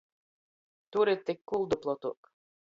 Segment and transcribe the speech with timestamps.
[0.95, 2.21] Turi tik kuldu plotuok!